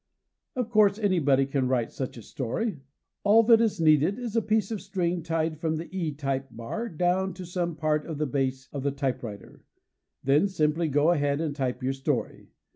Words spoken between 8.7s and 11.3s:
of the typewriter. Then simply go